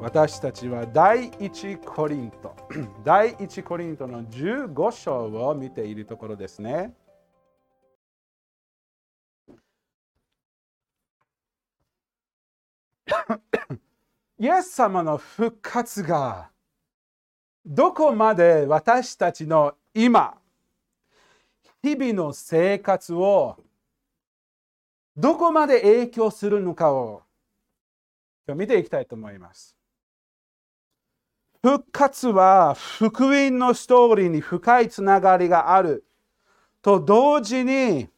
[0.00, 2.54] 私たちは第一コリント
[3.04, 6.94] 第一コリントの15章を見ているところですね
[14.38, 16.52] イエス様の復活が
[17.66, 20.38] どこまで私たちの今
[21.82, 23.56] 日々の生活を
[25.16, 27.24] どこまで影響するのかを
[28.46, 29.77] 今日見ていきたいと思います。
[31.62, 36.04] 復活は福音のストーリーに深いつながりがある
[36.82, 38.08] と同時に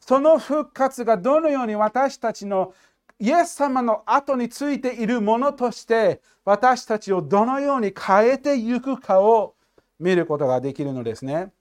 [0.00, 2.72] その復活がどのように私たちの
[3.18, 9.54] イエス様の後についているものとして私たちをどのように変えていくかを
[9.98, 11.52] 見ることができるのですね。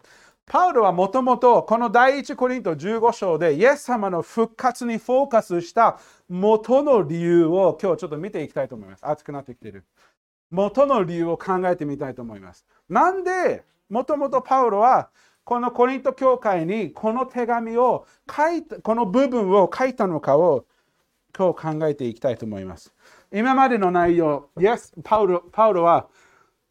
[0.46, 9.06] パウロはもともとこの第一コリント15章でイエス様の復活にフォーカスした元の理由を今日ちょっと見ていきたいと思います。
[9.06, 9.84] 熱くなってきている。
[10.52, 12.66] 元の理由を考えてみたいと思います。
[12.90, 15.10] なんでもともとパウロは
[15.44, 20.66] このコリント教会にこの手紙を書いた、この部分を書いたのかを
[21.36, 22.94] 今日考えていきたいと思います。
[23.34, 26.08] 今までの内容、Yes、パウロパウロは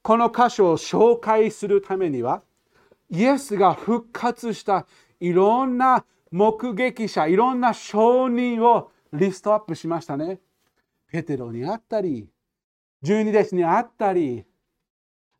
[0.02, 2.42] この箇所を紹介するためには、
[3.10, 4.86] イエスが復活した
[5.20, 10.40] いろんな目撃者、いろんな証人をリストアップしましたね。
[11.10, 12.28] ペテロに会ったり、
[13.02, 14.44] 十二弟子に会ったり、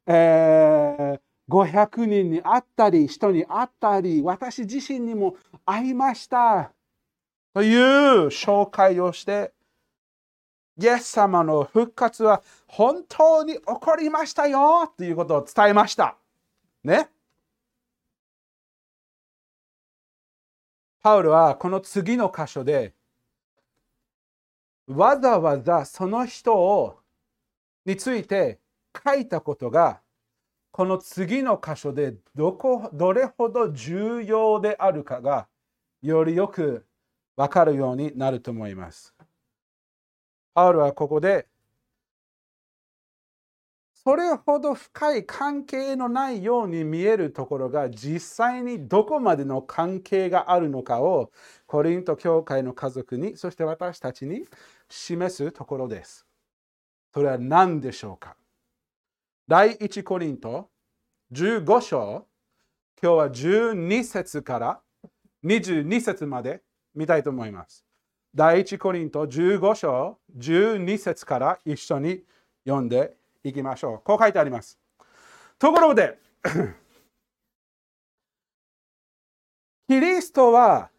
[0.06, 6.72] えー、500人に会ったり、人に会ったり、私自身にも会いました。
[7.54, 9.52] という紹介をして、
[10.80, 16.16] イエス様の復活は本当に起こりましたよということを伝えました。
[16.84, 17.10] ね。
[21.00, 22.92] パウルはこの次の箇所で
[24.86, 27.00] わざわざその人を
[27.88, 28.60] について
[29.02, 30.02] 書いたことが
[30.70, 35.48] この次の箇所でどこどれほど重要であるかが
[36.02, 36.84] よりよく
[37.34, 39.14] 分かるようになると思います。
[40.52, 41.48] パウルはここで
[43.94, 51.32] それほど深い関係のないように見えるところが実際にどこまでの関係があるのかを
[51.66, 54.44] コリント教会の家族にそして私たちに
[54.90, 56.27] 示すところです。
[57.12, 58.36] それは何でしょうか？
[59.46, 60.68] 第1コリント
[61.32, 62.26] 15章
[63.02, 64.80] 今日は12節から
[65.44, 66.62] 22節まで
[66.94, 67.84] 見たいと思います。
[68.34, 72.22] 第1コリント15章12節から一緒に
[72.66, 74.00] 読んでいきましょう。
[74.04, 74.78] こう書いてあります。
[75.58, 76.18] ところで、
[79.88, 80.90] キリストは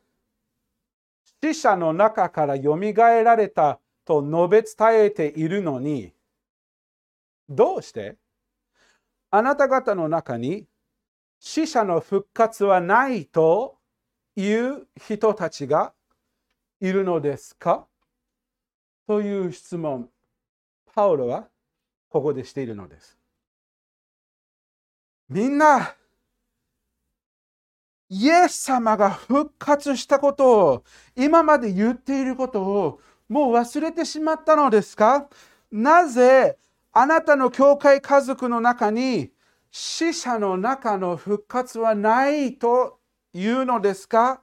[1.41, 6.11] 死者の中からよみがえられたと述べ伝えているのに、
[7.47, 8.15] どうして？
[9.29, 10.65] あなた方の中に
[11.39, 13.77] 死者の復活はないと
[14.35, 15.93] いう人たちが
[16.81, 17.85] いるのですか？
[19.05, 20.09] という質問、
[20.95, 21.47] パウロは
[22.09, 23.15] ここでしているのです。
[25.29, 25.93] みんな、
[28.09, 30.83] イエス様が復活したことを、
[31.15, 35.29] 今まで言っていることをもう忘れてしまったのですか？
[35.71, 36.57] なぜ
[36.91, 39.31] あなたの教会家族の中に
[39.71, 42.99] 死者の中の復活はないと
[43.33, 44.41] いうのですか？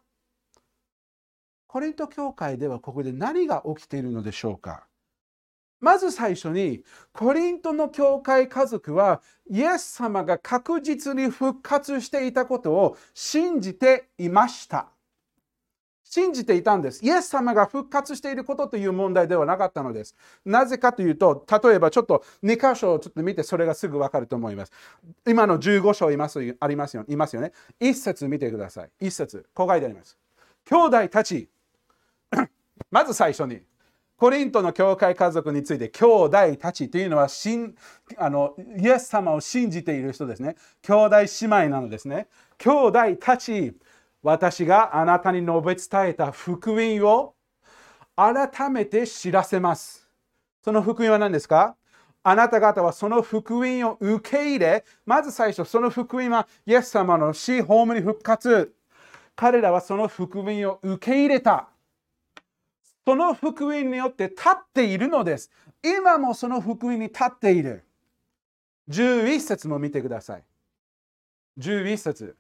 [1.67, 4.87] コリント教会ではここで何が起きているのでしょうか？
[5.79, 6.82] まず最初に、
[7.12, 14.89] コリントの教会家族は、イエス様が確実に復活していたことを信じていました。
[16.17, 17.05] 信じていたんです。
[17.05, 20.17] イエス様が復活していることという問題ではなかったのです。
[20.47, 24.73] なぜかというと、例えばちょっと2箇所をちょっと見て、それがすぐわかると思います。
[25.27, 27.53] 今の15章いますありますよいますよね。
[27.81, 28.91] 1節見てください。
[29.03, 30.17] 1節こう書いてあります。
[30.65, 31.51] 兄弟たち、
[32.91, 33.61] まず最初に、
[34.17, 37.29] コリントの教会家族について、兄弟たちというのは
[38.17, 40.57] あのイエス様を信じている人ですね。
[40.81, 42.29] 兄弟姉妹なのですね。
[42.57, 43.77] 兄弟たち、
[44.23, 47.35] 私があなたに述べ伝えた福音を
[48.17, 50.09] 改めて知らせます。
[50.65, 51.77] その福音は何ですか？
[52.23, 58.75] あなた方はその福音を受け入れ、まず最初、その福音はイエス様の死、葬り復活。
[59.37, 61.69] 彼らはその福音を受け入れた。
[63.07, 65.53] その福音によって立っているのです。
[65.85, 67.85] 今もその福音に立っている。
[68.89, 70.43] 11節も見てください。
[71.59, 72.37] 11節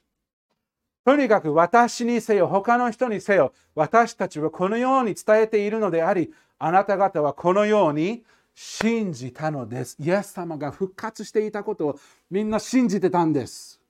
[1.06, 8.24] とにかく私にせよ、他の人にせよ、私たちはこのように伝えているのであり、あなた方はこのように
[8.56, 9.96] 信じたのです。
[10.00, 11.98] イエス様が復活していたことを
[12.28, 13.80] みんな信じてたんです。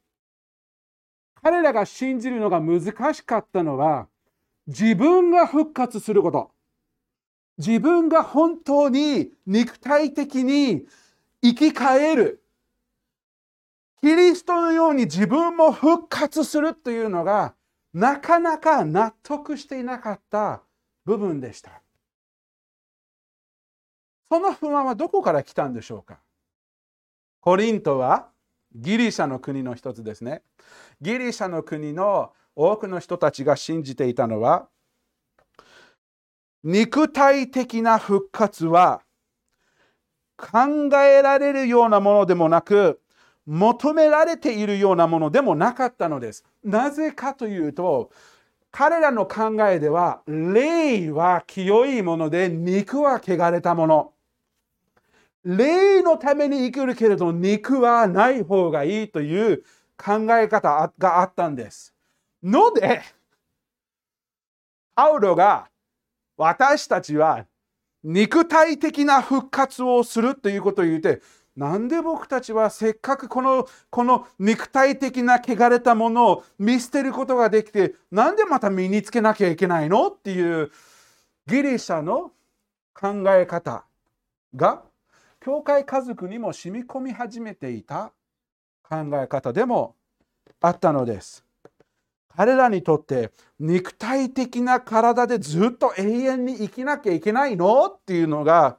[1.42, 4.08] 彼らが信じるのが難しかったのは、
[4.66, 6.50] 自分が復活すること。
[7.56, 10.84] 自分が本当に肉体的に
[11.42, 12.42] 生き返る。
[14.02, 17.54] キリストのように自分も復活するというのが
[17.92, 20.62] なかなか納得していなかった
[21.04, 21.82] 部分でした。
[24.30, 26.18] その不安はどこから来たんでしょうか？
[27.40, 28.28] コリントは
[28.74, 30.42] ギリシャの国の一つですね。
[31.00, 34.68] ギリシャの国の多くの人たちが信じていたのは
[36.64, 39.02] 肉体的な復活は
[40.36, 43.00] 考えられるようなものでもなく
[43.46, 46.44] 求められているようなものでもなかったのです。
[46.64, 48.10] なぜかというと、
[48.70, 54.12] 彼らの考えでは、霊は清いもので、肉は汚れたもの。
[55.44, 59.62] 霊のために生きるけれど、肉はない方がいいという
[59.96, 61.94] 考え方があったんです。
[62.42, 63.00] ので、
[64.94, 65.68] パウロが
[66.36, 67.46] 私たちは
[68.02, 71.22] 肉体的な復活をするということを言って、
[71.56, 80.70] なんで僕たちはせっかくこのこの肉体的な汚れたものを見捨てることができてなんでまた身につけなきゃいけないのっていう
[81.46, 82.32] ギリシャの
[82.92, 83.84] 考え方
[84.54, 84.82] が
[85.40, 88.12] 教会家族にも染み込み始めていた
[88.82, 89.94] 考え方でも
[90.60, 91.44] あったのです。
[92.36, 98.76] 彼らにとって肉体的な体でずっと永遠に生きなきゃいけないのっていうのが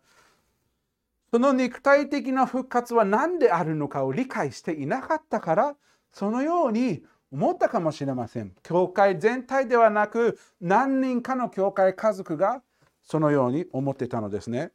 [1.37, 5.75] その肉体的な復活は何であるのかを理解していなかったから
[6.11, 8.55] そのように思ったかもしれません。
[8.63, 12.63] 教会全体ではなく何人かの教会家族が
[13.03, 14.71] そのように思ってたのですね。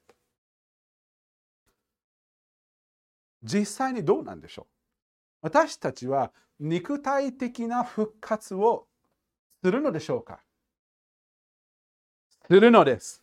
[3.42, 4.66] 実際にどうなんでしょう？
[5.40, 6.30] 私たちは
[6.60, 8.86] 肉体的な復活を
[9.64, 10.38] するのでしょうか？
[12.46, 13.20] するのです。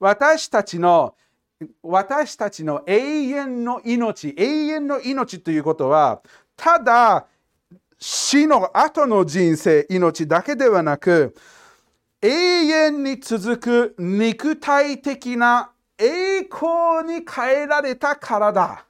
[0.00, 1.14] 私たちの
[1.82, 2.98] 私たちの永
[3.28, 6.22] 遠の命、永遠の命ということは、
[6.56, 7.26] ただ
[7.98, 11.34] 死の後の人生、命だけではなく、
[12.20, 18.84] 永遠に続く肉体的な栄光に変えられた体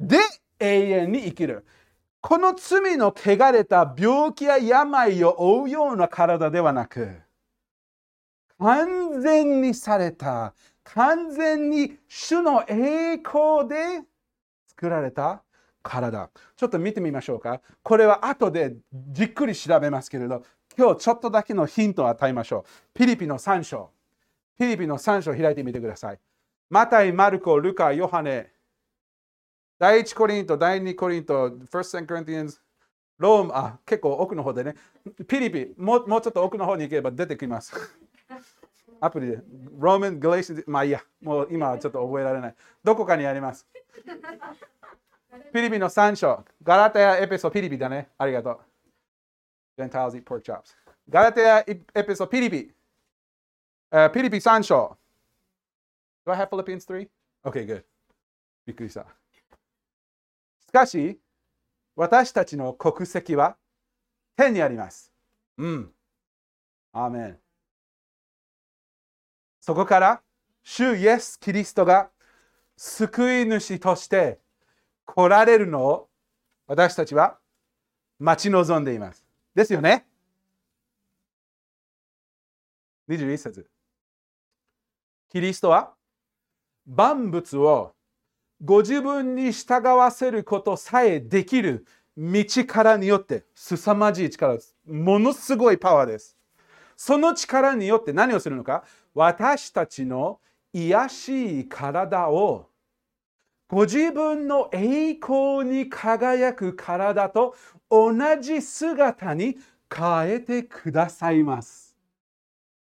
[0.00, 0.18] で
[0.58, 1.64] 永遠に生きる。
[2.20, 7.20] この罪の汚れた病気や病を負うような体ではなく、
[8.58, 10.52] 完全にされた
[10.94, 14.02] 完全に主の栄光で
[14.68, 15.42] 作られた
[15.82, 16.30] 体。
[16.56, 17.60] ちょっと見てみましょうか。
[17.82, 20.42] これは後でじっくり調べますけれど、
[20.76, 22.98] 今日ちょっとだけのヒントを与えましょう。
[22.98, 23.90] ピリピの3章。
[24.58, 26.18] ピリピの3章を開いてみてください。
[26.70, 28.52] マタイ、マルコ、ルカ、ヨハネ、
[29.78, 32.60] 第1コリント、第2コリント、1st Corinthians、
[33.18, 34.74] ローム、あ、結構奥の方でね。
[35.26, 37.72] ピリピ、ももうちょっと奥の方に行けば出てきます。
[39.00, 39.42] アプリで、
[39.78, 42.54] ローマン、ガレーシン、まあいいや、もう今はちょっと覚えられない。
[42.82, 43.66] どこかにあります。
[45.52, 48.10] ピリピの3章、ガラテヤ、エペソ、ピリピだね。
[48.18, 48.60] ありがとう。
[49.80, 50.74] Gentiles eat pork chops.
[51.08, 52.74] ガラテヤ、エペソ、ピリピ。
[53.90, 54.98] Uh, ピリピ3章。
[56.26, 57.08] Do I have Philippians 3?
[57.42, 57.84] Okay, good.
[58.66, 59.06] びっくりした。
[60.66, 61.18] しかし、
[61.96, 63.56] 私たちの国籍は
[64.36, 65.10] 天にあります。
[65.56, 65.90] うん。
[66.92, 67.38] アーメン。
[69.68, 70.22] そこから
[70.62, 72.08] 主イエス・キリストが
[72.74, 74.38] 救い主として
[75.04, 76.08] 来られるのを
[76.66, 77.36] 私たちは
[78.18, 79.26] 待ち望んでいます。
[79.54, 80.06] ですよね
[83.10, 83.68] ?21 節
[85.28, 85.92] キリストは
[86.86, 87.92] 万物を
[88.64, 91.84] ご自分に従わせることさえできる
[92.16, 94.74] 道からによって凄まじい力です。
[94.86, 96.38] ものすごいパワーです。
[96.96, 98.82] その力によって何をするのか？
[99.14, 100.40] 私たちの
[100.72, 102.68] 癒しい体を
[103.68, 107.54] ご自分の栄光に輝く体と
[107.90, 109.56] 同じ姿に
[109.94, 111.94] 変えてくださいます。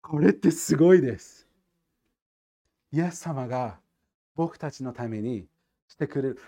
[0.02, 1.48] これってすごいです。
[2.92, 3.80] イエス様が
[4.36, 5.46] 僕たちのために
[5.88, 6.40] してくれる。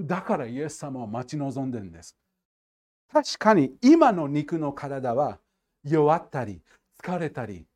[0.00, 2.16] だからイエス様を待ち望んでるんです。
[3.12, 5.38] 確かに今の肉の体は
[5.84, 6.60] 弱ったり
[7.02, 7.66] 疲れたり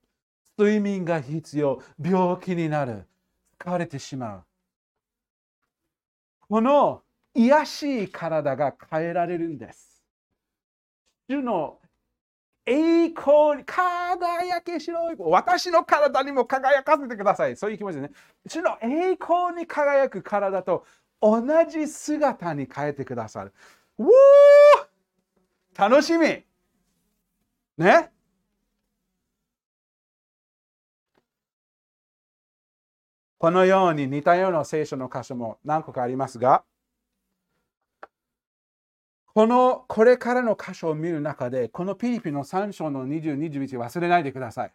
[0.61, 1.83] 睡眠が必要。
[1.99, 3.07] 病気になる。
[3.59, 4.45] 疲れてしまう。
[6.49, 7.03] この
[7.35, 10.03] 癒しい体が変えられるんです。
[11.29, 11.79] 主の
[12.67, 15.17] 栄光に輝けしろい。
[15.19, 17.57] 私の体にも輝かせてください。
[17.57, 18.11] そういう気持ちですね。
[18.47, 20.85] 主の栄光に輝く体と
[21.23, 23.53] 同じ姿に変えてくださる。
[23.99, 24.05] う
[25.75, 26.45] 楽しみ。
[27.79, 28.11] ね？
[33.41, 36.63] このように似たような聖書の箇所も何個かありますが、
[39.33, 44.73] このこれからの箇所を見る中で、このピリピの3章の20、21忘れないでください。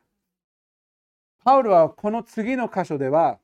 [1.44, 3.38] パウルはこの次の箇所では、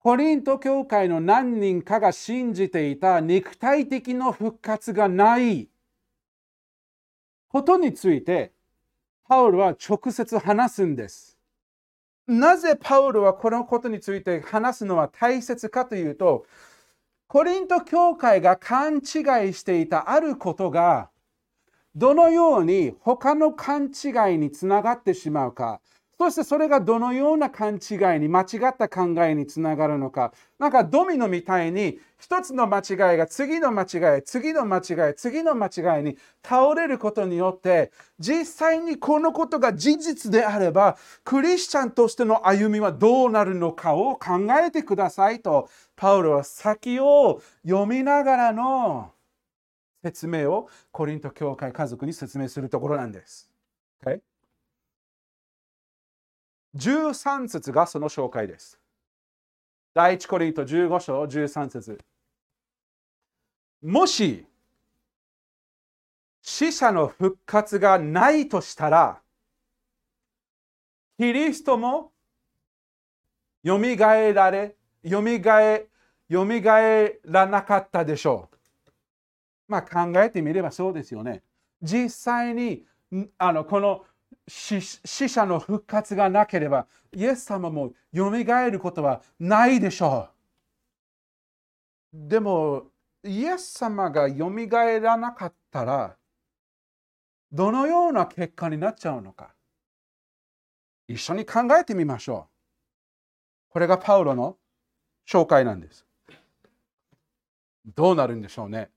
[0.00, 5.68] コリント教会の何人かが信じていた肉体的な復活がない
[7.46, 8.52] ことについて、
[9.28, 11.33] パウルは直接話すんです。
[12.26, 16.46] なぜパウロはこのことについて話すのは大切かというと、
[17.26, 19.02] コリント教会が勘違い
[19.52, 21.10] していたあることが、
[21.94, 25.80] どのように他の勘違いにつながってしまうか、
[26.18, 30.32] そしてそれがどのような勘違いに間違った考えにつながるのか。
[30.58, 49.10] なんかドミノみたいに一つの間違いが次の間違い、次の間違い、次の間違いに倒れることによって実際にこのことが事実であればクリスチャンとしての歩みはどうなるのかを考えてくださいとパウロは先を読みながらの
[50.02, 53.50] 説明をコリント教会家族に説明するところなんです。
[54.04, 54.20] Okay?
[56.76, 58.78] 13節がその紹介です。
[59.94, 61.98] 第一コリント15章13節
[63.82, 64.44] もし
[66.40, 69.20] 死者の復活がないとしたら、
[71.18, 72.12] キリストも
[73.62, 75.86] よみがえられ、よみがえ、
[76.28, 78.56] よみがえらなかったでしょう。
[79.68, 81.42] まあ考えてみればそうですよね。
[81.80, 82.84] 実際に
[83.38, 84.04] あのこの
[84.46, 90.28] 死者の復活がなければ、イエス様もよみがえることはないでしょ
[92.12, 92.28] う。
[92.28, 92.90] でも、
[93.22, 96.16] イエス様がよみがえらなかったら、
[97.50, 99.54] どのような結果になっちゃうのか。
[101.08, 102.52] 一緒に考えてみましょう。
[103.70, 104.58] これがパウロの
[105.26, 106.06] 紹介なんです。
[107.86, 108.90] どうなるんでしょうね。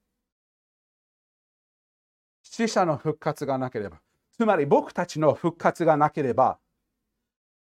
[2.43, 4.01] 死者の復活がなければ。
[4.37, 6.59] つまり僕たちの復活がなければ、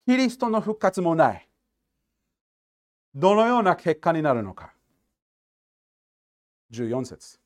[0.06, 1.48] キリストの復活もない。
[3.14, 4.72] どのような結果になるのか。
[6.72, 7.38] 14節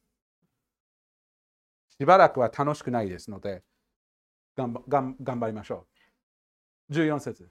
[1.98, 3.64] しばらくは楽しくないですので、
[4.56, 5.86] 頑張りましょ
[6.88, 6.92] う。
[6.94, 7.50] 14節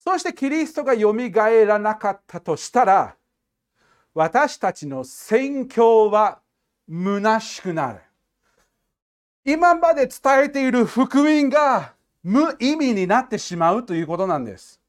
[0.00, 3.16] そしてキリストがよみがえらなかったとしたら、
[4.14, 6.40] 私たちの宣教は
[6.88, 8.00] 虚しくなる。
[9.44, 14.80] 今まで伝えている福音が無意味になってしまうということなんです。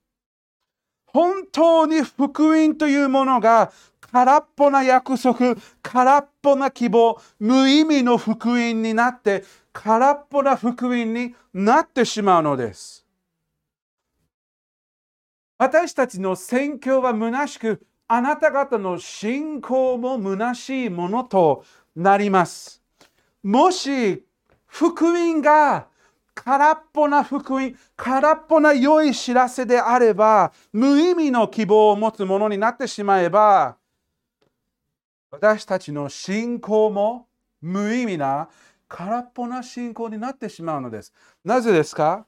[1.06, 3.72] 本当に福音というものが
[4.12, 13.06] 空っぽな約束、空っぽな希望、無意味の福音になって、空っぽな福音になってしまうのです。
[15.58, 21.64] 私たちの宣教は虚しく、あなた方の信仰も虚しいものと
[21.96, 22.82] なります。
[23.44, 24.26] もし
[24.72, 25.88] 福音が
[26.34, 33.76] 空っぽな福音、空っぽな良い知らせであれば、無意味の希望を持つものになってしまえば、
[35.30, 37.28] 私たちの信仰も
[37.62, 38.50] 無意味な
[38.88, 41.14] 空っぽな信仰になってしまうのです。
[41.44, 42.26] なぜですか？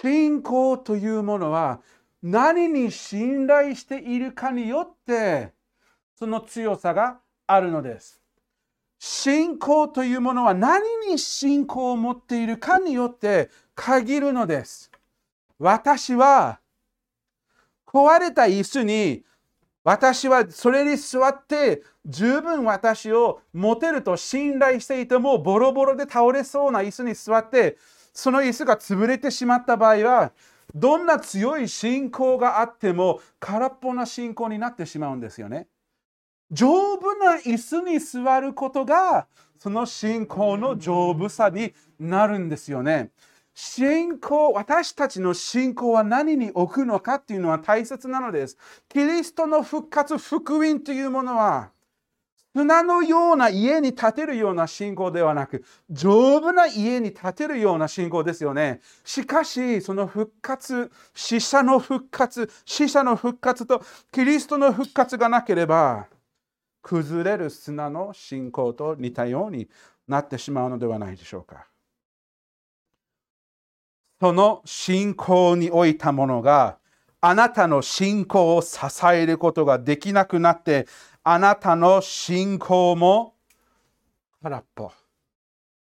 [0.00, 1.80] 信仰というものは
[2.22, 5.52] 何に信頼しているかによって
[6.14, 8.19] その強さがあるのです。
[9.02, 14.90] 信仰というものは何に信仰を持っているかによって限るのです。
[15.58, 16.60] 私は
[17.86, 19.24] 壊れた椅子に
[19.84, 27.78] 私はそれに座って十分私を持てると信頼していてもボロボロで倒れそうな椅子に座って
[28.12, 30.32] その椅子が潰れてしまった場合は
[30.74, 35.68] どんな強い信仰があっても空っぽな信仰になってしまうんですよね。
[36.50, 39.26] 丈夫な椅子に座ることが
[39.58, 43.10] その信仰の丈夫さになるんですよね。
[43.54, 48.56] 信仰、私たちの信仰は何に置くのかっていうのは大切なのです。
[48.88, 51.72] キリストの復活、福音というものは、
[52.56, 58.80] 砂のような家に建てるような信仰ではなく、丈夫な家に建てるような信仰ですよね。
[59.04, 66.06] しかし、その復活、死者の復活、死者の復活とキリストの復活がなければ、
[66.82, 69.68] 崩れる砂の信仰と似たように
[70.08, 71.66] なってしまうのではないでしょうか。
[74.20, 76.78] その信仰においたものが
[77.22, 78.78] あなたの信仰を支
[79.12, 80.86] えることができなくなって
[81.22, 83.34] あなたの信仰も
[84.42, 84.92] 空っぽ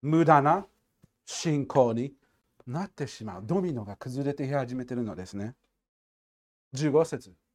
[0.01, 0.67] 無駄な
[1.25, 2.13] 信仰に
[2.65, 3.43] なってしまう。
[3.45, 5.55] ドミノが崩れて始めているのですね。
[6.73, 7.46] 15節。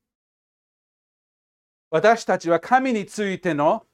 [1.93, 3.85] 私たちは神についての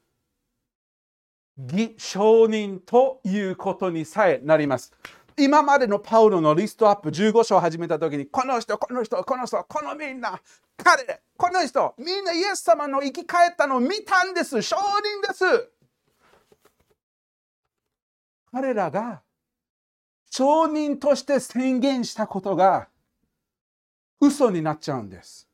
[1.57, 4.93] 義承認ということにさえなります。
[5.37, 10.39] 今までのパウロのリストアップ15章を始めた時にこの人この人この人このみんな
[10.77, 14.61] 彼この人みんなイエス様の生き返ったのを見たんです。
[14.61, 15.69] 証人です。
[18.49, 19.23] 彼らが
[20.31, 22.87] 証人として宣言したことが
[24.21, 25.48] 嘘になっちゃうんです。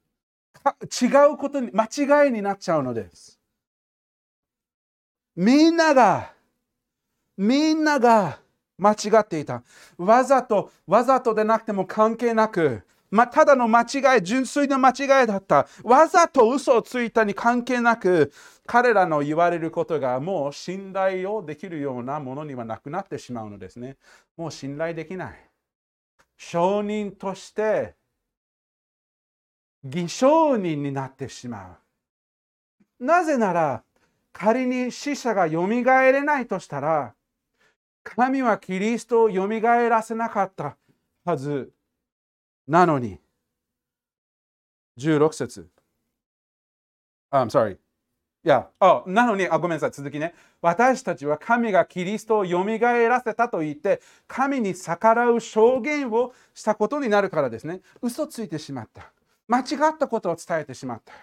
[1.02, 3.40] 違うことに間違いになっちゃうのです
[5.36, 6.34] みんなが
[7.38, 8.40] みんなが
[8.78, 9.64] 間違っていた。
[9.98, 15.68] わざと、わざとでなくても関係なく、まただの間違い、純粋な間違いだった。
[15.84, 18.32] わざと嘘をついたに関係なく、
[18.66, 23.98] 彼らの言われることがもう信頼をできるようなものにはなくなってしまうのですね。
[24.36, 25.50] もう信頼できない。
[26.38, 27.96] 証人として、
[29.86, 31.78] 偽証人になってしま
[33.00, 33.06] う。
[33.06, 33.84] なぜなら、
[34.34, 37.14] 仮に死者がよみがえれないとしたら、
[38.04, 40.76] 神はキリストをよみがえらせなかった
[41.24, 41.72] はず
[42.68, 43.20] なのに。
[44.98, 45.70] 16節。
[47.32, 47.76] I'm sorry.
[47.76, 47.78] い
[48.44, 50.34] や、あ、なのに、あ、ごめんなさい、続きね。
[50.62, 57.82] 私たちは神がキリストをよみがえらせたと言って、神に逆らう証言をしたことになるからですね。
[58.02, 59.15] 嘘ついてしまった。
[59.48, 61.14] 間違ったことを伝えてしまった。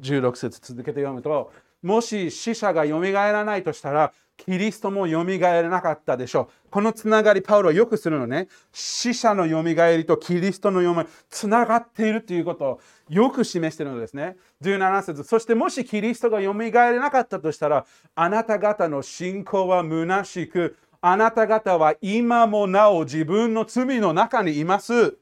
[0.00, 6.70] 16節続けて読むと、もし死者がよみがえらないとしたら、キリストもよみがえらなかったでしょう。
[6.70, 8.48] このつながり、パウロはよくするのね。
[8.72, 14.36] 死者のよみがえりとキリストのよみがえり、つながっているということをよく示しているのですね。
[14.62, 25.16] 17節そしてもしキリストがよみがえれなかったとしたら、あなた方の信仰は虚しく、あなた方は今もなお自分の罪の中にいます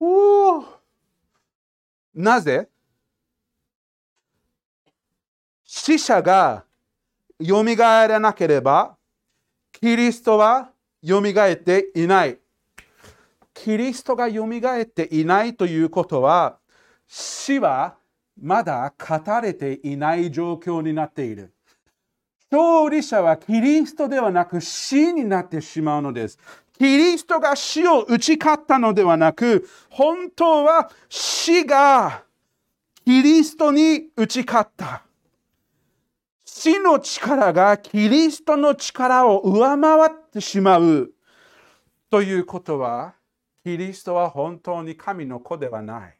[0.00, 0.79] おお。
[2.14, 2.68] なぜ？
[5.64, 6.64] 死者が
[7.38, 8.96] よみがえらなければ、
[9.72, 12.38] キリストはよみがえっていない。
[13.54, 16.58] キリストがよみがえっていないということは、
[17.06, 17.96] 死は
[18.40, 21.52] まだ語れていない状況になっている。
[22.50, 26.38] 勝利者はキリストではなく死になってしまうのです。
[26.80, 32.24] キリストが死を打ち勝ったのではなく、本当は死が
[33.04, 35.02] キリストに打ち勝った。
[36.42, 41.12] 死の力がキリストの力を上回ってしまう
[42.08, 43.12] ということは、
[43.62, 46.19] キリストは本当に神の子ではない。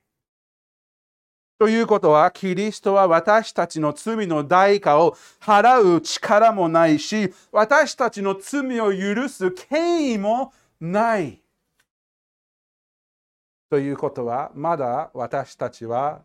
[1.60, 11.42] ということは、キリストは私たちの罪の代価を払う力もないし、私たちの罪を許す権威もない。
[13.68, 16.22] ということは、まだ私たちは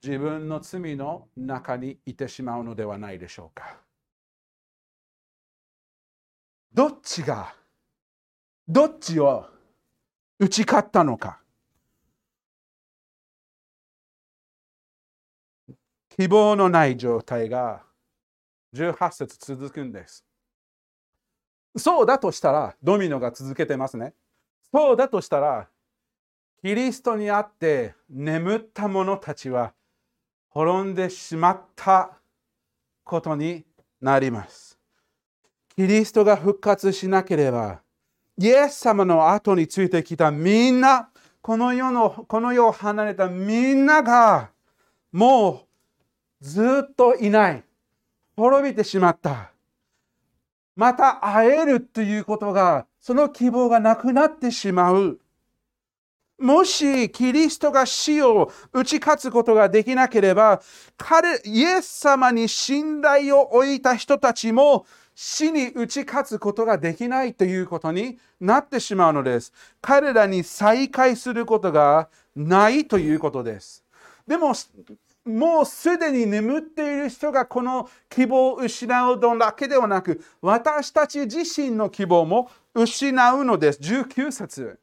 [0.00, 3.76] 自分の罪の中にいてしまうのではないでしょうか。
[6.72, 7.52] どっちが、
[8.68, 9.46] どっちを
[10.38, 11.41] 打ち勝ったのか。
[16.16, 17.82] 希望のない状態が
[18.74, 20.24] 18節続くんです。
[21.76, 24.12] そうだとしたら、ドミノが続けてますね。
[24.72, 25.68] そうだとしたら、
[26.62, 29.72] キリストにあって眠った者たちは
[30.50, 32.18] 滅んでしまった
[33.04, 33.64] ことに
[34.00, 34.78] なります。
[35.74, 37.80] キリストが復活しなければ、
[38.38, 41.08] イエス様の後についてきたみんな、
[41.40, 44.50] この世の、この世を離れたみんなが、
[45.10, 45.71] もう
[46.42, 47.64] ずっといない。
[48.36, 49.52] 滅びてしまった。
[50.74, 55.20] また会えるということが、その希望がなくなってしまう。
[56.40, 60.60] もしキリストが死を打ち勝つことができなければ、
[60.96, 69.52] 彼、イエス様に信頼を置いた人たちも死に打ち勝つことができないということになってしまうのです。
[69.80, 73.84] 彼らに再会することがないということです。
[74.26, 74.54] でも、
[75.24, 83.80] もうすでに眠っている人がこの希望を失うのだけではなく、私たち自身の希望も失うのです。
[83.80, 84.78] 19節。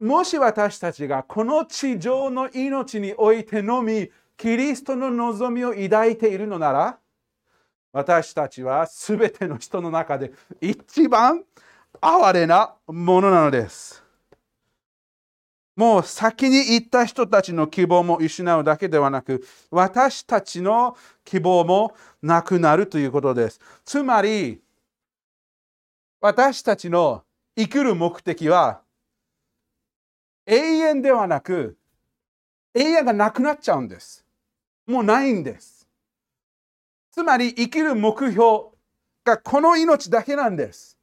[0.00, 6.98] もし私たちがこの地上の命においてのみ、キリストの望みを抱いているのなら、
[7.92, 11.44] 私たちはすべての人の中で一番
[12.00, 14.03] 哀れなものなのです。
[15.76, 23.60] もう先に行った人たちの希望も失うだけではなく、私たちの希望もなくなるということです。
[23.84, 24.60] つまり、
[26.20, 27.24] 私たちの
[27.56, 28.80] 生きる目的は
[30.46, 31.76] 永遠ではなく、
[32.74, 34.24] 永遠がなくなっちゃうんです。
[34.86, 35.88] もうないんです。
[37.10, 38.36] つまり生きる目標
[39.24, 40.93] がこの命だけなんです。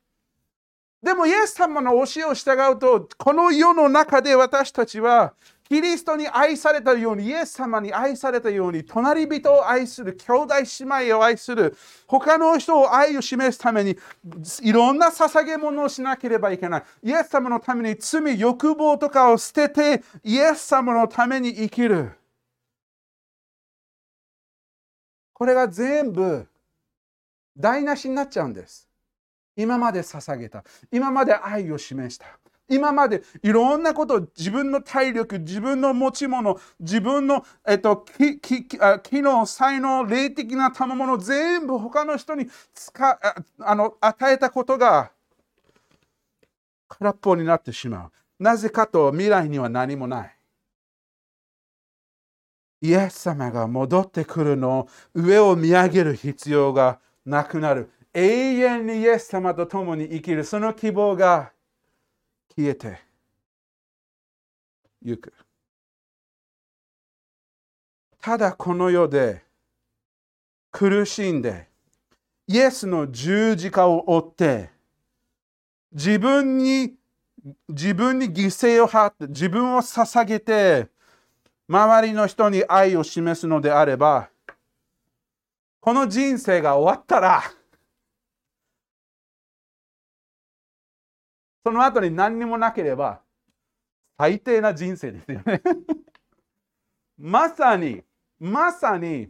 [1.01, 5.33] でも、イエス様の教えを従うと、この世の中で私たちは
[5.71, 13.97] キリストに愛されたように、イエス様に愛されたように、隣人を愛する、兄弟姉妹を愛する、他の人を愛を示すために、
[14.61, 16.83] いろんな捧げ物をしなければいけない。
[17.03, 22.11] イエス様のために罪、欲望とかを捨てて、イエス様のために生きる。
[25.33, 26.47] これが全部
[27.57, 28.90] 台無しになっちゃうんです。
[29.55, 30.63] 今まで捧げた。
[30.91, 32.25] 今まで愛を示した。
[32.71, 38.05] 今までいろんなことを自分の体力、自分の持ち物、自分の、えっと、
[39.03, 43.19] 機能、才能、霊的な賜物全部他の人に使
[43.59, 45.11] あの与えたことが
[46.87, 48.11] 空っぽになってしまう。
[48.43, 50.37] なぜかと未来には何もない。
[52.83, 57.91] イエス様が戻ってくるのを上を見上げる必要がなくなる。
[58.13, 58.23] 永
[58.59, 61.51] 遠にイエス様と共に生きるその希望が
[62.55, 62.99] 消えて
[65.01, 65.33] ゆく。
[68.19, 69.43] ただこの世で
[70.71, 71.67] 苦しんで
[72.47, 74.69] イエスの十字架を追って
[75.91, 76.93] 自分に
[77.69, 80.87] 自分に犠牲を張って自分を捧げて
[81.71, 84.29] 周りの人に愛を示すのであれば、
[85.79, 87.41] この人生が終わったら、
[91.63, 93.21] その後に何にもなければ、
[94.17, 95.61] 最低な人生ですよね
[97.17, 98.03] まさに、
[98.39, 99.29] まさに、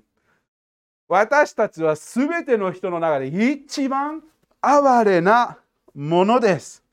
[1.08, 4.24] 私たちは全ての人の中で一番
[4.62, 5.58] 哀れな
[5.94, 6.84] ものです。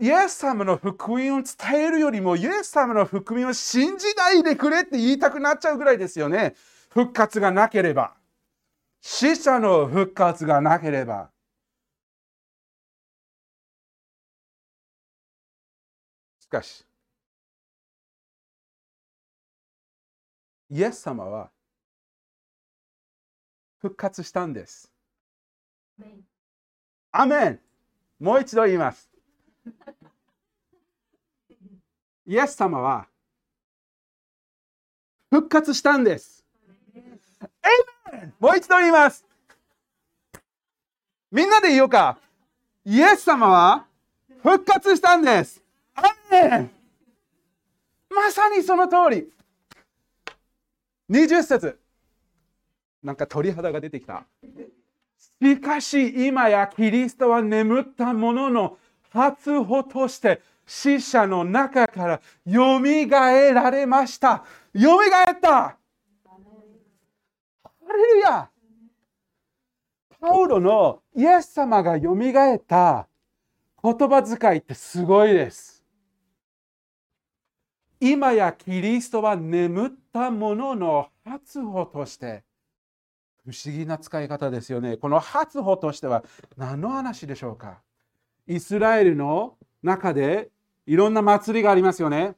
[0.00, 6.54] イエス様の福音を伝えるよりも、イエス様の福音を信じないでくれって言いたくなっちゃうぐらいですよね。
[6.90, 8.14] 復活がなければ。
[9.00, 11.30] 死者の復活がなければ。
[16.54, 16.84] かし、
[20.70, 21.50] イエス様は
[23.80, 24.92] 復活したんです。
[27.10, 27.60] アメン
[28.20, 29.10] もう一度言います。
[32.26, 33.08] イエス様は
[35.30, 36.44] 復活したんです。
[38.38, 39.26] もう一度言います。
[41.32, 42.18] みんなで言おうか。
[42.84, 43.86] イエス様は
[44.42, 45.63] 復活したんです。
[48.10, 49.30] まさにその通り。
[51.10, 51.78] 20節
[53.02, 54.24] なんか鳥肌が出てきた。
[55.42, 58.78] しかし今やキリストは眠ったものの
[59.10, 64.44] 初歩として死者の中からよみがえられました。
[64.72, 65.76] よみがえったハ
[67.92, 68.48] レルヤ
[70.20, 73.06] パウロのイエス様がよみがえった
[73.82, 75.73] 言葉遣いってすごいです。
[78.06, 82.44] 今やキリストは眠ったものの初歩として
[83.46, 84.98] 不思議な使い方ですよね。
[84.98, 86.22] この初歩としては
[86.58, 87.80] 何の話でしょうか？
[88.46, 90.50] イスラエルの中で
[90.86, 92.34] いろんな祭りがありますよね。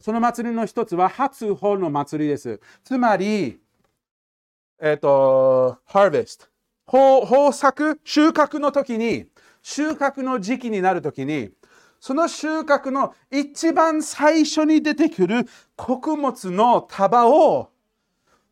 [0.00, 2.58] その祭りの一つは初穂の祭りです。
[2.82, 3.60] つまり、
[4.80, 6.48] えっ、ー、と、harvest。
[6.90, 9.26] 豊作、収穫の時に、
[9.60, 11.50] 収穫の時期になる時に、
[12.02, 17.70] その収穫の一番最初に出てくる穀物の束を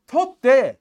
[0.07, 0.79] 取って、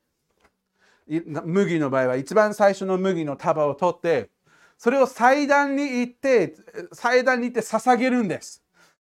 [1.08, 4.30] 麦の場合は一番最初の麦の束を取って、
[4.78, 6.58] それを祭壇に行って、
[6.94, 8.64] 祭壇に行って捧げるんです。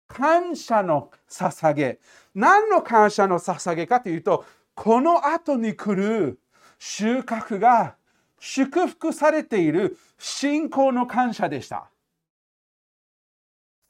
[0.07, 1.99] 感謝の捧げ。
[2.35, 6.38] 何の感謝の捧げかというと、この後に来る
[6.79, 7.97] 収穫が
[8.38, 11.88] 祝福されている信仰の感謝でした。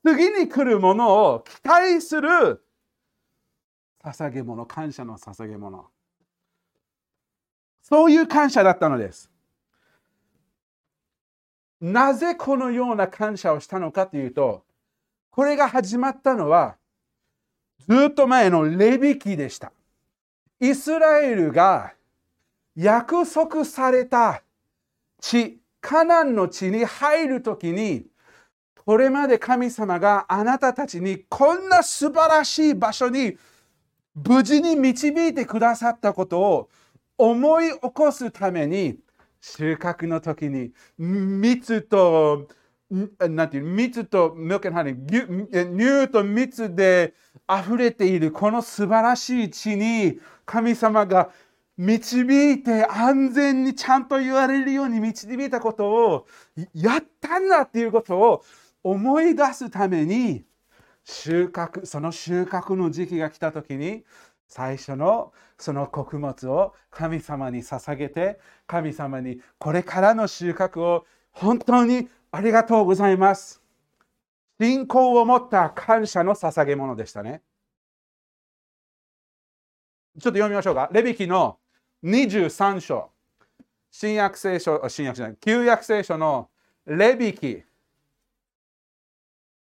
[0.06, 2.62] 次に来るものを期待する
[4.04, 5.86] 捧げ物、感謝の捧げ物。
[7.82, 9.28] そういう感謝だったのです。
[11.80, 14.62] なぜこのような感謝をしたのかというと、
[15.30, 16.76] これが始まったのは、
[17.88, 19.72] ずっと前のレビキでした。
[20.60, 21.94] イスラエルが
[22.76, 24.44] 約束された
[25.20, 28.06] 地、カナンの地に入るときに、
[28.86, 33.36] これまで神様があなたたちにこんな素晴らしい場所に
[34.14, 36.68] 無事に導いてくださったことを
[37.18, 38.96] 思い起こすために
[39.40, 42.46] 収穫の時に蜜と
[43.28, 47.14] なんていう蜜とミルクハニー乳と蜜で
[47.52, 51.30] 溢れているこの素晴らしい地に神様が
[51.76, 56.26] 導いて安全にちゃんと言われるように導いたことを
[56.72, 58.44] やったんだっていうことを
[58.88, 60.44] 思い出すために
[61.02, 64.04] 収穫その収穫の時期が来た時に
[64.46, 73.60] 最初のその穀物を神様に捧げて神様にこれからの収穫を本当にありがとうございます。
[74.60, 77.42] 信仰を持った感謝の捧げ物でしたね。
[80.20, 80.88] ちょっと読みましょうか。
[80.92, 81.58] レビキの
[82.04, 83.10] 23章。
[83.90, 86.50] 新約聖書、新約じゃない、旧約聖書の
[86.86, 87.64] レビキ。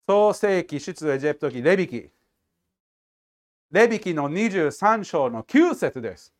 [0.05, 2.09] 創世記、出エジプト記、レビキ。
[3.71, 6.33] レビキの23章の9節です。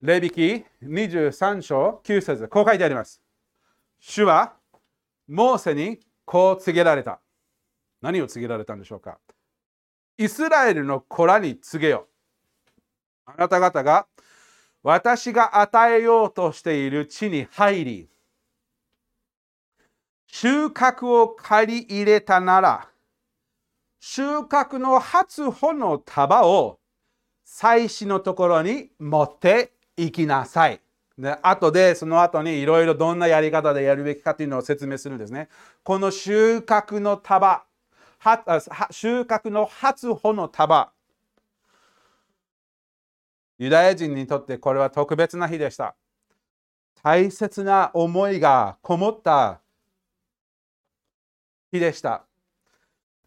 [0.00, 3.20] レビキ23章9節こう書いてあります。
[4.00, 4.54] 主は
[5.28, 7.20] モーセにこう告げられた。
[8.00, 9.18] 何を告げられたんでしょうか
[10.16, 12.08] イスラエルの子らに告げよ。
[13.26, 14.06] あなた方が
[14.84, 18.08] 私が与えようとしている地に入り、
[20.26, 22.88] 収穫を借り入れたなら、
[23.98, 26.78] 収穫の初穂の束を
[27.46, 30.82] 祭司のところに持って行きなさい。
[31.16, 35.48] で後でその後にいろいろどんなやり方でやるべきかというのを説明するんですね。
[35.82, 37.64] この収穫の束、
[38.90, 40.93] 収穫の初穂の束。
[43.58, 45.94] ユダヤ人にとってこれは特別な日でした。
[47.02, 49.60] 大切な思いがこもった
[51.70, 52.24] 日でした。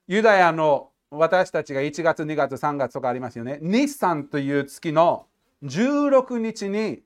[0.08, 3.60] ユダヤの私たちが1月、2月、3月とかありますよね。
[3.62, 5.28] 日産という月の
[5.64, 7.04] 16日に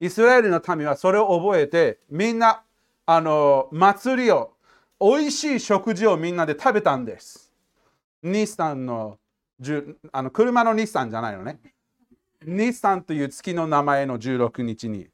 [0.00, 2.62] イスラエルの民はそれを覚えてみんな
[3.06, 4.52] あの祭りを
[5.00, 7.52] 美味しい食事をみんなで食べたんです。
[8.22, 9.18] 日産の
[10.12, 11.60] あの車の日産じゃないのね。
[12.46, 15.08] 日産という月の名前の16日に。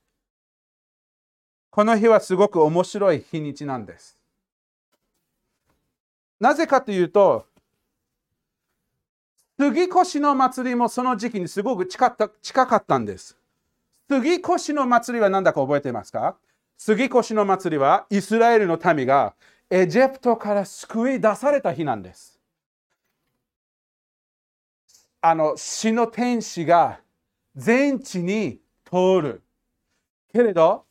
[1.71, 4.17] この日はすごく面白い日にちなんです。
[6.41, 7.47] なぜかというと、
[9.59, 13.37] 杉越の祭りもその時期にすごく近った近かったんです。
[14.09, 16.37] 杉越の祭りは何だか覚えていますか？
[16.79, 19.35] 杉越の祭りはイスラエルの民が
[19.69, 22.41] エジプトから救い出された日なんです。
[25.21, 26.99] あの死の天使が
[27.57, 29.43] 全地に通る。
[30.33, 30.87] けれど、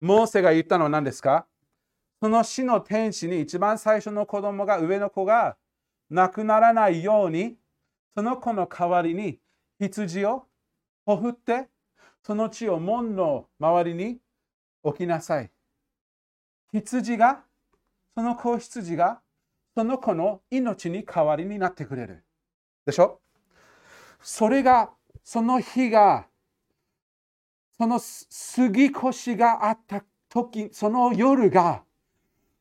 [0.00, 1.46] モーセが言ったのは何ですか？
[2.20, 5.56] その死の天使に一番最初の子供が上の子が
[6.10, 7.56] 亡くならないように
[8.14, 9.38] その子の代わりに
[9.78, 10.46] 羊を
[11.06, 11.68] ほふって
[12.22, 14.18] その血を門の周りに
[14.82, 15.50] 置きなさい。
[16.72, 17.40] 羊が
[18.14, 19.20] その子羊が
[19.74, 22.24] その子の命に代わりになってくれる。
[22.86, 23.20] でしょ？
[24.20, 24.90] それが
[25.24, 26.26] その日が
[27.76, 31.82] その杉越しがあった時その夜が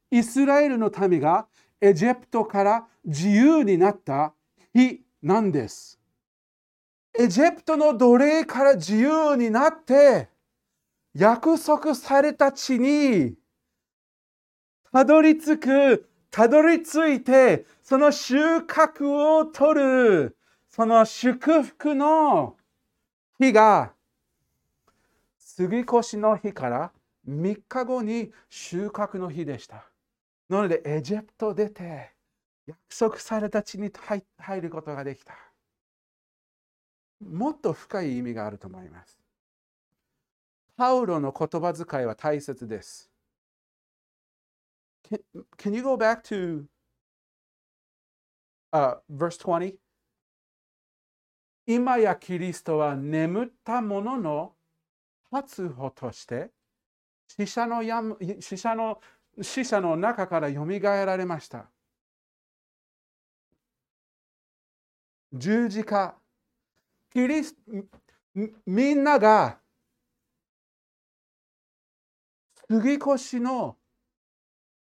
[0.10, 1.48] イスラエルの民が
[1.82, 4.34] エジプトから自由になった
[4.74, 6.00] 日なんです。
[7.20, 10.30] エジプトの奴隷から自由になって
[11.14, 13.36] 約束された地に
[14.92, 20.38] たどり着く、たどり着いてその収穫を取る、
[20.76, 22.58] その祝福の
[23.40, 23.94] 日が
[25.38, 26.92] 杉越の日から
[27.30, 29.86] 3日後に収穫の日でした。
[30.50, 32.14] なので、エジプト出て、
[32.66, 33.92] 約束された地に
[34.40, 35.36] 入ることができた。
[37.24, 39.20] もっと深い意味があると思います。
[40.76, 43.12] パウロの言葉遣いは大切です。
[45.08, 45.22] Can,
[45.56, 46.66] can you go back to、
[48.72, 49.76] uh, verse 20?
[51.66, 54.56] 今やキリストは眠ったものの
[55.32, 56.52] 初歩として
[57.28, 58.02] 死者のや
[58.40, 59.00] 死者の
[59.42, 61.70] 死者の中からよみがえられました。
[65.34, 66.16] 十字架
[67.12, 67.56] キリス
[68.66, 69.60] みんなが
[72.70, 73.78] 杉越の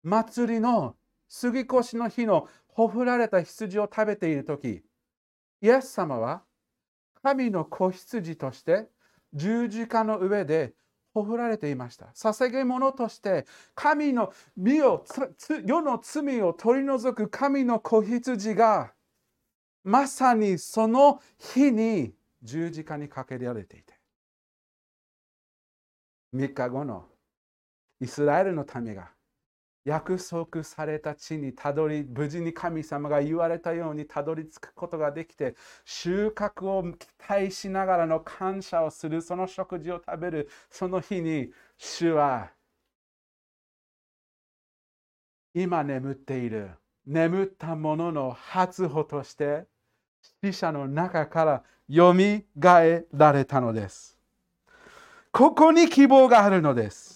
[0.02, 0.96] 祭りの
[1.28, 4.84] 杉越の日のほふられた羊を食べている時
[5.62, 6.44] イエス様は
[7.24, 8.88] 神の子羊として
[9.34, 10.74] 十字架の上で
[11.14, 12.08] ほふられていました。
[12.16, 15.04] 捧げ物として神の身を
[15.66, 18.94] 世の罪を取り除く神の子羊が
[19.84, 23.94] まさにその日に十字架にかけられていて
[26.34, 27.06] 3日後の
[28.00, 29.12] イスラエルの民が
[29.90, 42.52] 約束された地にたどり無事に神様が言われたようにたどり着くことができて収穫を期待しながらの感謝をするその食事を食べるその日に主は
[45.56, 46.70] 今眠っている
[47.08, 49.66] 眠ったものの初歩として
[50.44, 54.16] 死者の中からよみがえられたのです。
[55.32, 57.09] ここに希望があるのです。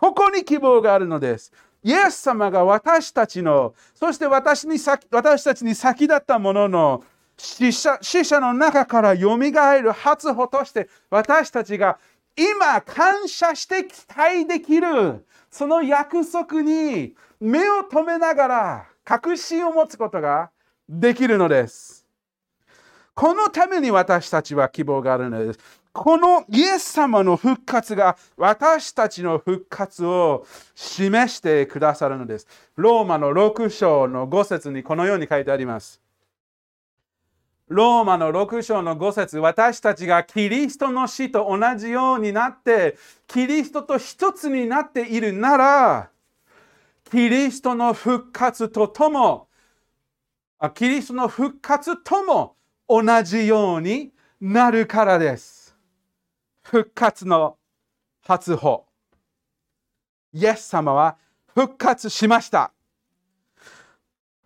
[0.00, 1.52] ここに希望があるのです。
[1.82, 7.04] イエス様が私たちの、そして私に先私たちに先立ったものの
[7.36, 11.98] 死者死者の中からよみがえる初歩として私たちが
[12.34, 20.50] 今感謝して期待できるその約束に目を留めながら確信を持つことが
[20.88, 22.06] できるのです。
[23.14, 25.58] このために私たちは希望があるのです。
[25.92, 32.46] このイエス様の復活が私たちの復活を示してくださるのです。
[32.76, 36.00] ローマの6章の5節にこのように書いてあります。
[37.66, 42.96] ローマの6章の5節私たちがキリストの死と同じようになって
[43.28, 46.10] キリストと一つになっているなら
[47.10, 49.46] キリストの復活ととも
[50.74, 52.56] キリストの復活とも
[52.88, 55.59] 同じようになるからです。
[56.62, 57.56] 復活の
[58.26, 58.86] 初歩。
[60.32, 61.16] イエス様は
[61.54, 62.72] 復活しました。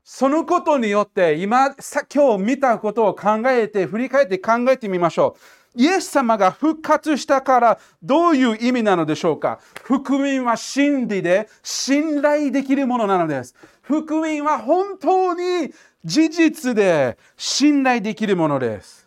[0.03, 1.75] そのことによって今、
[2.15, 5.37] 今日見たことを考えて、振り返って考えてみましょ
[5.77, 5.83] う。
[5.83, 9.59] イエス様が復活したからどういう意味なのでしょうか？
[9.83, 13.57] 福音は真理で信頼できるものなのです。
[13.83, 15.73] 福音は本当に
[16.05, 19.04] 事実で信頼できるものです。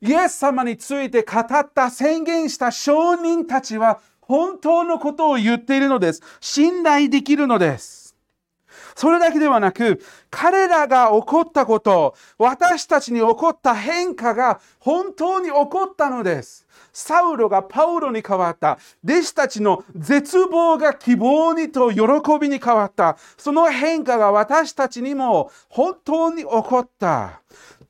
[0.00, 6.22] イエス様について語った宣言した証人たちは本当のことを言っているのです。
[6.40, 8.06] 信頼できるのです。
[8.94, 16.66] それだけではなく、彼らが起こったこと、私たちに起こった変化が本当に起こったのです。
[16.92, 18.78] サウロがパウロに変わった。
[19.04, 22.00] 弟子たちの絶望が希望にと喜
[22.40, 23.18] びに変わった。
[23.36, 27.42] その変化が私たちにも本当に起こった。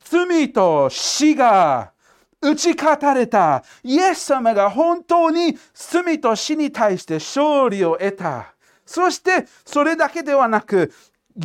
[0.03, 1.93] 罪と死が
[2.39, 8.53] 打ち勝たれたイエス様が本当に罪と死に対して勝利を得た。
[8.85, 10.93] そしてそれだけではなく、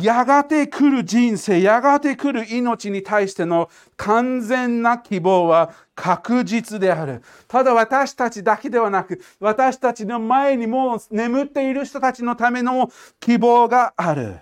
[0.01, 7.21] やがて来る人生、やがて来る命に対しての完全な希望は確実である。
[7.47, 14.39] ただ私たちだけではなく、私たちの前にも眠っている人たちのための希望がある。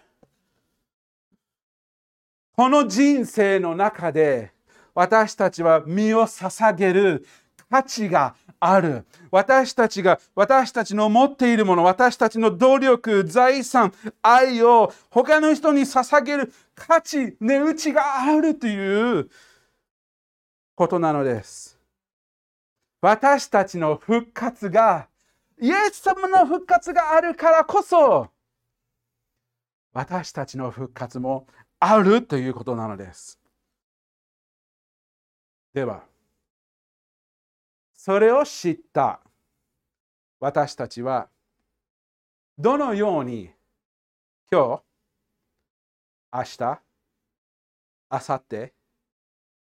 [2.55, 4.51] この人生の中で、
[4.93, 7.25] 私たちは身を捧げる
[7.69, 9.05] 価値がある。
[9.31, 19.29] 私たちが、私たちの持っているもの、私たちの努力、財産、愛を他の人に捧げる価値、値打ちがあるという
[20.75, 21.79] ことなのです。
[23.01, 25.07] 私たちの復活が、
[25.59, 28.29] イエス様の復活があるからこそ、
[29.93, 31.47] 私たちの復活も
[31.79, 33.40] あるということなのです。
[35.73, 36.03] では、
[37.93, 39.21] それを知った
[40.39, 41.29] 私たちは、
[42.57, 43.51] どのように
[44.51, 44.83] 今日、
[46.33, 46.81] 明日、
[48.11, 48.71] 明後日、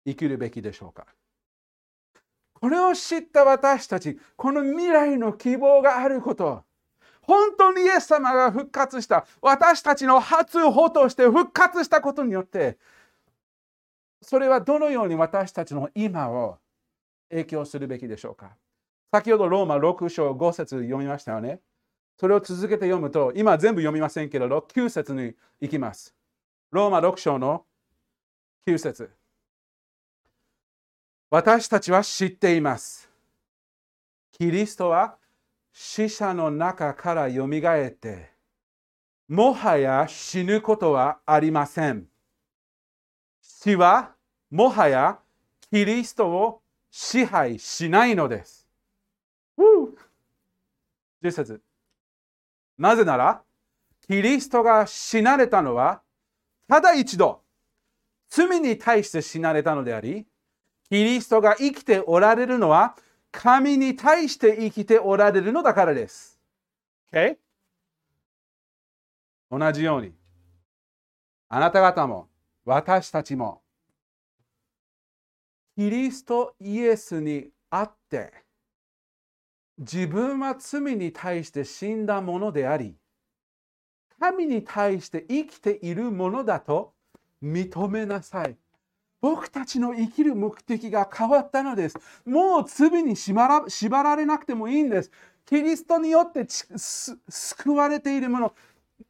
[0.05, 1.07] 生きるべきでしょうか。
[2.53, 6.63] これを知った私たち、この未来の希望があること、
[7.21, 12.77] 本当にイエス様が復活した、私たちの初歩として復活したことによって、
[14.21, 16.57] それはどのように私たちの今を
[17.29, 18.57] 影響するべきでしょうか？
[19.11, 21.61] 先ほどローマ6章5節読みましたよね。
[22.19, 26.15] それを続けて読むと、今全部読みませんけれど、9節に行きます。
[26.71, 27.63] ローマ6章の
[28.67, 29.11] 9節
[31.29, 33.09] 私たちは知っています。
[34.31, 35.17] キリストは
[35.71, 38.31] 死者の中からよみがえって、
[39.27, 42.07] もはや死ぬことはありません。
[43.59, 44.11] 死は
[44.51, 45.17] もはや
[45.71, 48.67] キリストを支配しないのです。
[51.23, 51.59] 10節
[52.77, 53.41] なぜなら、
[54.07, 56.03] キリストが死なれたのは、
[56.67, 57.41] ただ一度、
[58.29, 60.27] 罪に対して死なれたのであり、
[60.87, 62.95] キリストが生きておられるのは、
[63.31, 66.39] 神に対して生きておられるのだからです。
[67.11, 67.37] Okay?
[69.49, 70.13] 同じように、
[71.49, 72.26] あなた方も、
[72.67, 73.61] 私たちも、
[75.77, 78.33] キリストイエスにあって、
[79.77, 82.97] 自分は罪に対して死んだものであり、
[84.19, 86.91] 神に対して生きているものだと
[87.41, 88.57] 認めなさい。
[89.21, 91.97] 僕たちの生きる目的が変わったのです。
[92.25, 95.11] もう罪に縛ら縛られなくてもいいんです。
[95.45, 98.53] キリストによって救われているもの、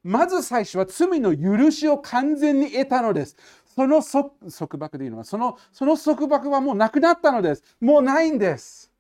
[0.04, 3.36] まず最初は罪の許しを完全に得たのです。
[3.76, 7.64] その束縛でいいのはその、その束縛はもうなくなったのです。
[7.80, 8.92] もうないんです。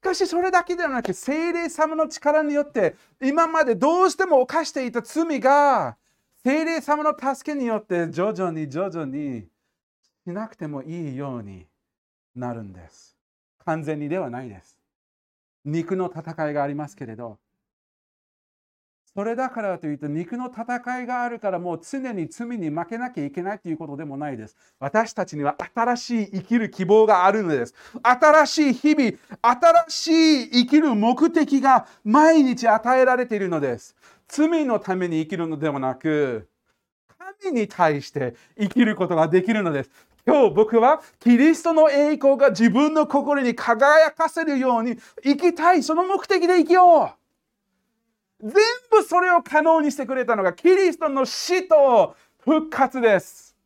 [0.00, 5.98] しかしそれだけではなく、聖霊様の力によって、今までどうしても犯していた罪が、
[6.42, 9.46] 聖霊様の助けによって徐々に徐々に
[10.24, 11.66] しなくてもいいように
[12.34, 13.14] なるんです。
[13.66, 14.78] 完全にではないです。
[15.66, 17.36] 肉の戦いがありますけれど、
[19.12, 24.56] それだからといって肉の戦いがあるからもう常に罪に負けなきゃいけないということでもないです。
[24.78, 27.74] 私たちには新しい生きる希望があるのです。
[28.02, 33.96] 新しい日々、新しい生きる目的が毎日与えられているのです。
[34.28, 36.48] 罪のために生きるのではなく、
[37.40, 39.90] 神に対して生きることができるのです。
[40.24, 47.19] 今日僕はキリストの栄光が自分の心に輝かせるように生きたい、その目的で生きよう。
[48.42, 48.52] 全
[48.90, 53.56] 部それを可能にしてくれたのがキリストの死と復活です。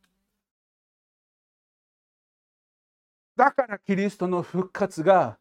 [3.36, 5.38] だからキリストの復活が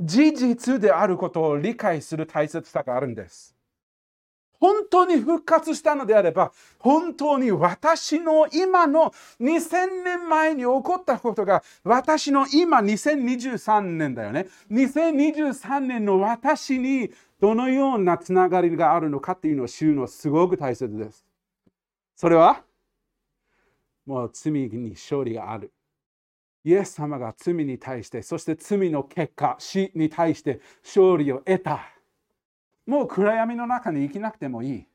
[0.00, 3.54] 事実であることを理解する大切さがあるんです。
[4.60, 14.48] 本当に復活したのであれば、本当に私の今の2000年前に起こったことが、私の今2023年だよね。
[14.70, 21.24] 2023年の私にどのようなつながりがあるのかっていうのを知るのはすごく大切です。
[22.16, 22.64] それは、
[24.04, 25.72] もう罪に勝利がある。
[26.64, 31.80] イエス様が罪に対して、そして罪の結果、死に対して勝利を得た。
[32.86, 34.86] もう暗闇の中に生きなくてもいい。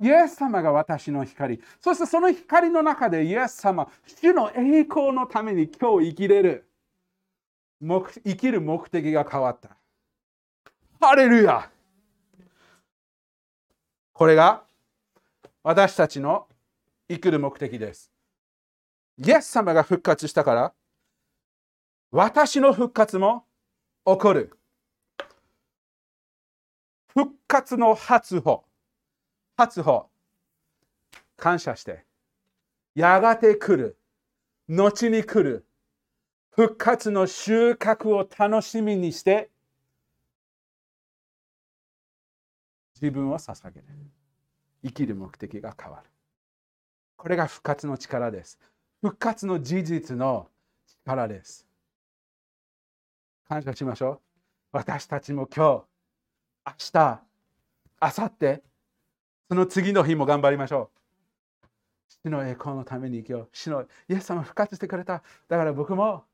[0.00, 1.60] イエス様が私の光。
[1.80, 6.68] そしてその光の中でイエス様、主の栄光のために今日生きれる。
[7.82, 9.76] 生きる目的が変わった。
[11.06, 11.68] ハレルヤ
[14.14, 14.62] これが
[15.62, 16.46] 私たちの
[17.10, 18.10] 生きる目的です。
[19.18, 20.72] イエス様が復活したから、
[22.10, 23.44] 私の復活も
[24.06, 24.58] 起こる。
[27.08, 28.64] 復活の初歩。
[29.58, 30.08] 初歩。
[31.36, 32.06] 感謝して。
[32.94, 33.98] やがて来る。
[34.70, 35.66] 後に来る。
[36.52, 39.50] 復活の収穫を楽しみにして、
[43.04, 43.86] 自分を捧げる。
[44.82, 46.08] 生きる目的が変わる。
[47.16, 48.58] これが復活の力です。
[49.02, 50.48] 復活の事実の
[51.04, 51.66] 力です。
[53.46, 54.20] 感謝しましょう。
[54.72, 55.84] 私たちも今
[56.64, 57.20] 日、明日、
[58.00, 58.62] 明後日、
[59.50, 60.90] その次の日も頑張りましょ
[61.62, 61.68] う。
[62.24, 63.48] 主の栄光のために生きよう。
[63.52, 65.22] 主のイエス様復活してくれた。
[65.48, 66.24] だから僕も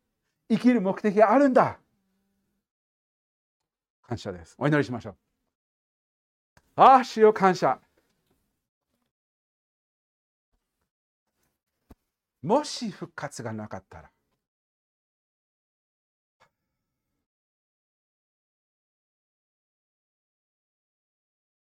[0.49, 1.81] 生きる目的があるんだ。
[4.07, 4.55] 感謝です。
[4.57, 5.30] お祈りしましょう。
[6.81, 7.79] ああ、主よ感謝。
[12.43, 14.11] もし復活がなかったら、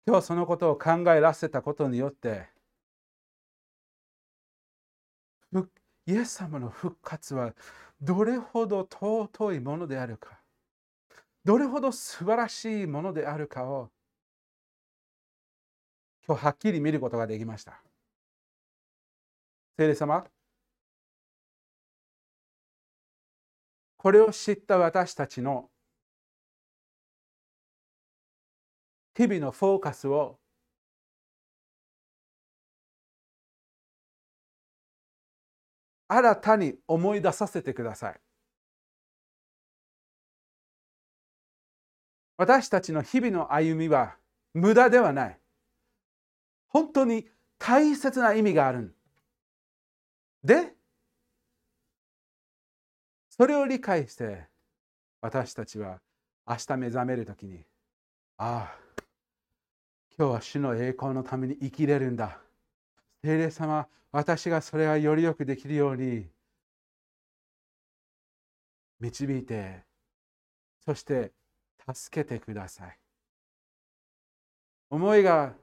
[0.06, 2.48] 今日そのことを考えらせたことによって、
[6.06, 7.54] イエス様の復活は
[8.00, 10.40] どれほど尊いものであるか、
[11.44, 13.90] どれほど素晴らしいものであるかを、
[16.30, 17.82] とはっきり見ることができました。
[19.76, 20.24] 聖霊様
[23.96, 25.68] これを知った私たちの
[29.16, 30.38] 日々のフォーカスを
[36.06, 38.20] 新たに思い出させてください。
[42.36, 44.16] 私たちの日々の歩みは
[44.54, 45.40] 無駄ではない。
[46.70, 48.96] 本当に大切な意味がある。
[50.42, 50.74] で、
[53.28, 54.46] それを理解して
[55.20, 56.00] 私たちは
[56.48, 57.64] 明日目覚めるときに、
[58.38, 59.02] ああ、
[60.16, 62.40] 今日は主の栄光のために生きれるんだ。
[63.22, 66.26] 聖霊様、私がそれがよりよくできるように
[69.00, 69.82] 導いて、
[70.84, 71.32] そして
[71.92, 72.98] 助けてください。
[74.90, 75.54] 思いが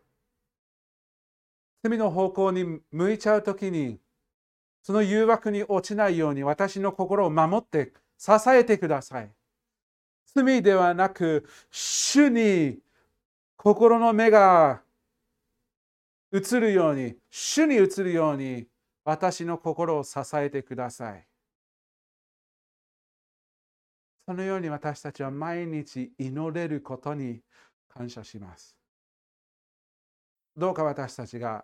[1.88, 4.00] 罪の方向に向いちゃうときに、
[4.82, 9.32] その誘惑に落ちないように私の心を守って支えてください。
[10.36, 12.80] 罪ではなく、主に
[13.56, 14.82] 心の目が
[16.34, 18.68] 映るように、主に映るように、
[19.06, 21.26] 私の心を支えてください。
[24.26, 27.40] そのように私たちは毎日祈れることに
[27.88, 28.78] 感謝します。
[30.58, 31.64] どうか私たちが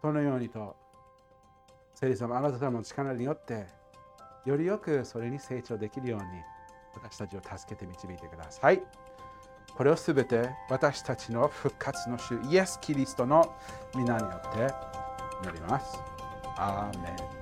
[0.00, 0.76] そのようにと、
[1.94, 3.66] 聖霊様、あなた様の力によって、
[4.46, 6.26] よりよくそれに成長できるように、
[6.94, 8.82] 私たちを助けて導いてください。
[9.76, 13.54] これをすべて私たちの復活の主イエス・キリストの
[13.94, 14.74] 皆によって
[15.44, 15.98] 祈ります。
[16.56, 17.39] アーメン